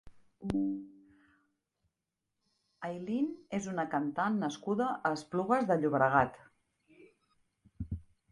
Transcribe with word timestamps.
Ailyn 2.87 3.27
és 3.59 3.67
una 3.73 3.85
cantant 3.93 4.41
nascuda 4.45 4.87
a 4.93 5.11
Esplugues 5.19 5.67
de 5.73 5.77
Llobregat. 5.83 6.41